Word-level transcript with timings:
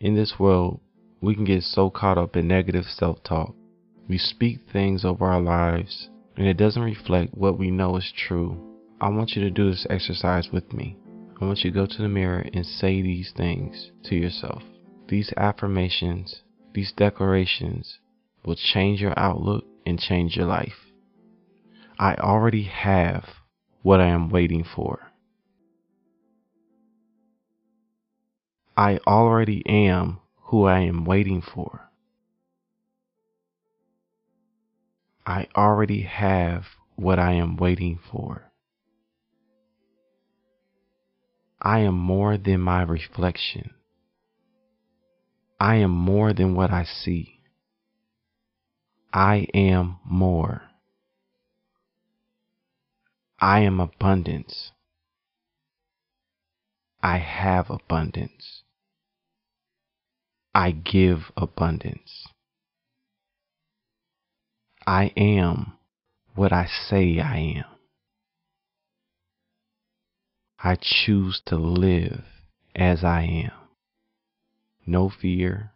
In 0.00 0.14
this 0.14 0.38
world, 0.38 0.80
we 1.20 1.34
can 1.34 1.44
get 1.44 1.64
so 1.64 1.90
caught 1.90 2.18
up 2.18 2.36
in 2.36 2.46
negative 2.46 2.84
self 2.84 3.20
talk. 3.24 3.56
We 4.06 4.16
speak 4.16 4.60
things 4.72 5.04
over 5.04 5.26
our 5.26 5.40
lives, 5.40 6.08
and 6.36 6.46
it 6.46 6.56
doesn't 6.56 6.82
reflect 6.82 7.34
what 7.34 7.58
we 7.58 7.72
know 7.72 7.96
is 7.96 8.12
true. 8.16 8.56
I 9.00 9.08
want 9.08 9.32
you 9.34 9.42
to 9.42 9.50
do 9.50 9.70
this 9.70 9.88
exercise 9.90 10.50
with 10.52 10.72
me. 10.72 10.96
I 11.40 11.44
want 11.46 11.64
you 11.64 11.72
to 11.72 11.74
go 11.74 11.86
to 11.86 12.02
the 12.02 12.08
mirror 12.08 12.46
and 12.54 12.64
say 12.64 13.02
these 13.02 13.32
things 13.36 13.90
to 14.04 14.14
yourself. 14.14 14.62
These 15.08 15.32
affirmations, 15.36 16.42
these 16.74 16.92
declarations 16.92 17.98
will 18.44 18.56
change 18.56 19.00
your 19.00 19.18
outlook 19.18 19.64
and 19.84 19.98
change 19.98 20.36
your 20.36 20.46
life. 20.46 20.92
I 21.98 22.14
already 22.14 22.64
have 22.64 23.24
what 23.82 24.00
I 24.00 24.06
am 24.06 24.30
waiting 24.30 24.62
for. 24.64 25.07
I 28.78 29.00
already 29.08 29.64
am 29.66 30.20
who 30.36 30.66
I 30.66 30.82
am 30.82 31.04
waiting 31.04 31.42
for. 31.42 31.90
I 35.26 35.48
already 35.56 36.02
have 36.02 36.62
what 36.94 37.18
I 37.18 37.32
am 37.32 37.56
waiting 37.56 37.98
for. 38.12 38.52
I 41.60 41.80
am 41.80 41.98
more 41.98 42.38
than 42.38 42.60
my 42.60 42.82
reflection. 42.82 43.72
I 45.58 45.74
am 45.78 45.90
more 45.90 46.32
than 46.32 46.54
what 46.54 46.70
I 46.70 46.84
see. 46.84 47.40
I 49.12 49.48
am 49.54 49.98
more. 50.04 50.62
I 53.40 53.58
am 53.62 53.80
abundance. 53.80 54.70
I 57.02 57.18
have 57.18 57.70
abundance. 57.70 58.62
I 60.58 60.72
give 60.72 61.30
abundance. 61.36 62.26
I 64.84 65.12
am 65.16 65.74
what 66.34 66.52
I 66.52 66.66
say 66.66 67.20
I 67.20 67.36
am. 67.58 67.64
I 70.58 70.76
choose 70.80 71.40
to 71.46 71.54
live 71.54 72.24
as 72.74 73.04
I 73.04 73.22
am. 73.22 73.52
No 74.84 75.08
fear, 75.08 75.74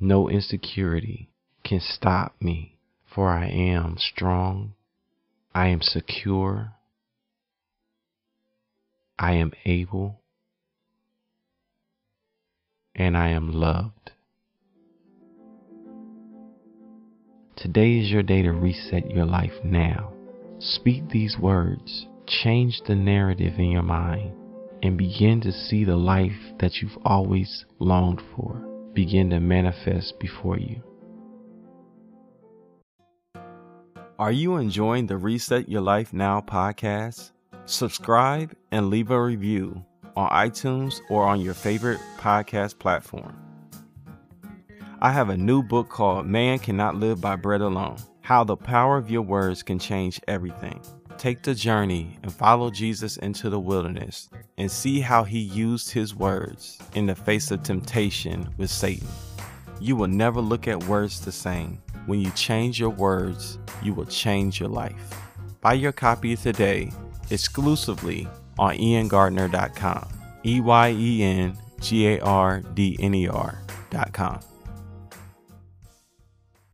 no 0.00 0.30
insecurity 0.30 1.28
can 1.62 1.80
stop 1.80 2.34
me, 2.40 2.78
for 3.14 3.28
I 3.28 3.48
am 3.48 3.98
strong. 3.98 4.72
I 5.54 5.66
am 5.66 5.82
secure. 5.82 6.72
I 9.18 9.32
am 9.34 9.52
able 9.66 10.22
and 12.94 13.14
I 13.14 13.28
am 13.28 13.52
loved. 13.52 14.12
Today 17.62 17.98
is 18.00 18.10
your 18.10 18.24
day 18.24 18.42
to 18.42 18.50
reset 18.50 19.08
your 19.08 19.24
life 19.24 19.54
now. 19.62 20.12
Speak 20.58 21.08
these 21.08 21.38
words, 21.38 22.08
change 22.26 22.82
the 22.88 22.96
narrative 22.96 23.54
in 23.56 23.70
your 23.70 23.84
mind, 23.84 24.32
and 24.82 24.98
begin 24.98 25.40
to 25.42 25.52
see 25.52 25.84
the 25.84 25.94
life 25.94 26.36
that 26.58 26.82
you've 26.82 26.98
always 27.04 27.64
longed 27.78 28.20
for 28.34 28.54
begin 28.94 29.30
to 29.30 29.38
manifest 29.38 30.18
before 30.18 30.58
you. 30.58 30.82
Are 34.18 34.32
you 34.32 34.56
enjoying 34.56 35.06
the 35.06 35.16
Reset 35.16 35.68
Your 35.68 35.82
Life 35.82 36.12
Now 36.12 36.40
podcast? 36.40 37.30
Subscribe 37.66 38.56
and 38.72 38.90
leave 38.90 39.12
a 39.12 39.22
review 39.22 39.84
on 40.16 40.28
iTunes 40.30 41.00
or 41.08 41.22
on 41.22 41.40
your 41.40 41.54
favorite 41.54 42.00
podcast 42.18 42.80
platform. 42.80 43.51
I 45.04 45.10
have 45.10 45.30
a 45.30 45.36
new 45.36 45.64
book 45.64 45.88
called 45.88 46.26
Man 46.26 46.60
Cannot 46.60 46.94
Live 46.94 47.20
by 47.20 47.34
Bread 47.34 47.60
Alone 47.60 47.96
How 48.20 48.44
the 48.44 48.56
Power 48.56 48.98
of 48.98 49.10
Your 49.10 49.22
Words 49.22 49.60
Can 49.64 49.80
Change 49.80 50.20
Everything. 50.28 50.80
Take 51.18 51.42
the 51.42 51.56
journey 51.56 52.16
and 52.22 52.32
follow 52.32 52.70
Jesus 52.70 53.16
into 53.16 53.50
the 53.50 53.58
wilderness 53.58 54.30
and 54.58 54.70
see 54.70 55.00
how 55.00 55.24
he 55.24 55.40
used 55.40 55.90
his 55.90 56.14
words 56.14 56.78
in 56.94 57.06
the 57.06 57.16
face 57.16 57.50
of 57.50 57.64
temptation 57.64 58.48
with 58.58 58.70
Satan. 58.70 59.08
You 59.80 59.96
will 59.96 60.06
never 60.06 60.40
look 60.40 60.68
at 60.68 60.84
words 60.84 61.20
the 61.20 61.32
same. 61.32 61.82
When 62.06 62.20
you 62.20 62.30
change 62.30 62.78
your 62.78 62.90
words, 62.90 63.58
you 63.82 63.94
will 63.94 64.06
change 64.06 64.60
your 64.60 64.68
life. 64.68 65.20
Buy 65.60 65.72
your 65.72 65.90
copy 65.90 66.36
today 66.36 66.92
exclusively 67.28 68.28
on 68.56 68.76
eyengardner.com. 68.76 70.08
E 70.46 70.60
Y 70.60 70.90
E 70.96 71.22
N 71.24 71.58
G 71.80 72.06
A 72.06 72.20
R 72.20 72.60
D 72.60 72.96
N 73.00 73.14
E 73.14 73.26
R.com. 73.26 74.38